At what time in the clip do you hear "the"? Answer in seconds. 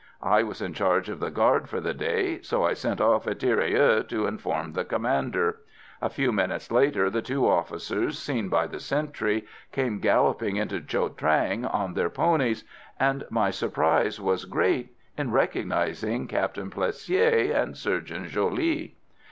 1.19-1.29, 1.79-1.93, 4.73-4.83, 7.11-7.21, 8.65-8.79